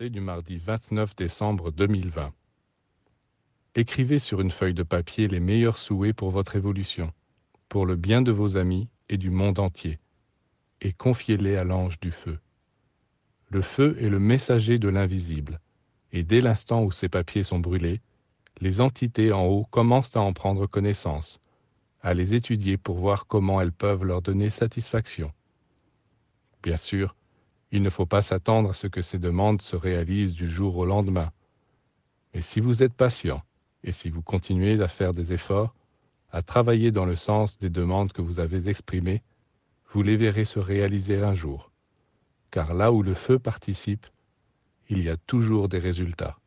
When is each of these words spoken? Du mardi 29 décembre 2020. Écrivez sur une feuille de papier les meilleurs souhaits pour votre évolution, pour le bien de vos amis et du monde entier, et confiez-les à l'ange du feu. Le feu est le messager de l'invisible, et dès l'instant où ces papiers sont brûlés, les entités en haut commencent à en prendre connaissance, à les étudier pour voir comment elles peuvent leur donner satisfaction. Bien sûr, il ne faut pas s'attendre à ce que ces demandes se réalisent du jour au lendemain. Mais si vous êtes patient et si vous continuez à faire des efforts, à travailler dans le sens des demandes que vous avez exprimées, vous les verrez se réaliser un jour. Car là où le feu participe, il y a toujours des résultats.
Du 0.00 0.20
mardi 0.20 0.58
29 0.58 1.16
décembre 1.16 1.70
2020. 1.70 2.34
Écrivez 3.74 4.18
sur 4.18 4.42
une 4.42 4.50
feuille 4.50 4.74
de 4.74 4.82
papier 4.82 5.26
les 5.26 5.40
meilleurs 5.40 5.78
souhaits 5.78 6.14
pour 6.14 6.30
votre 6.30 6.54
évolution, 6.56 7.12
pour 7.70 7.86
le 7.86 7.96
bien 7.96 8.20
de 8.20 8.30
vos 8.30 8.58
amis 8.58 8.90
et 9.08 9.16
du 9.16 9.30
monde 9.30 9.58
entier, 9.58 9.98
et 10.82 10.92
confiez-les 10.92 11.56
à 11.56 11.64
l'ange 11.64 11.98
du 11.98 12.10
feu. 12.10 12.38
Le 13.48 13.62
feu 13.62 13.96
est 14.00 14.10
le 14.10 14.18
messager 14.18 14.78
de 14.78 14.88
l'invisible, 14.88 15.60
et 16.12 16.24
dès 16.24 16.42
l'instant 16.42 16.82
où 16.82 16.92
ces 16.92 17.08
papiers 17.08 17.44
sont 17.44 17.58
brûlés, 17.58 18.02
les 18.60 18.82
entités 18.82 19.32
en 19.32 19.46
haut 19.46 19.64
commencent 19.70 20.16
à 20.16 20.20
en 20.20 20.34
prendre 20.34 20.66
connaissance, 20.66 21.40
à 22.02 22.12
les 22.12 22.34
étudier 22.34 22.76
pour 22.76 22.98
voir 22.98 23.26
comment 23.26 23.62
elles 23.62 23.72
peuvent 23.72 24.04
leur 24.04 24.20
donner 24.20 24.50
satisfaction. 24.50 25.32
Bien 26.62 26.76
sûr, 26.76 27.16
il 27.72 27.82
ne 27.82 27.90
faut 27.90 28.06
pas 28.06 28.22
s'attendre 28.22 28.70
à 28.70 28.74
ce 28.74 28.86
que 28.86 29.02
ces 29.02 29.18
demandes 29.18 29.62
se 29.62 29.76
réalisent 29.76 30.34
du 30.34 30.48
jour 30.48 30.76
au 30.76 30.84
lendemain. 30.84 31.30
Mais 32.34 32.40
si 32.40 32.60
vous 32.60 32.82
êtes 32.82 32.94
patient 32.94 33.42
et 33.84 33.92
si 33.92 34.10
vous 34.10 34.22
continuez 34.22 34.80
à 34.82 34.88
faire 34.88 35.12
des 35.12 35.32
efforts, 35.32 35.74
à 36.32 36.42
travailler 36.42 36.90
dans 36.90 37.06
le 37.06 37.16
sens 37.16 37.58
des 37.58 37.70
demandes 37.70 38.12
que 38.12 38.22
vous 38.22 38.40
avez 38.40 38.68
exprimées, 38.68 39.22
vous 39.92 40.02
les 40.02 40.16
verrez 40.16 40.44
se 40.44 40.58
réaliser 40.58 41.22
un 41.22 41.34
jour. 41.34 41.72
Car 42.50 42.74
là 42.74 42.92
où 42.92 43.02
le 43.02 43.14
feu 43.14 43.38
participe, 43.38 44.06
il 44.88 45.02
y 45.02 45.08
a 45.08 45.16
toujours 45.16 45.68
des 45.68 45.78
résultats. 45.78 46.38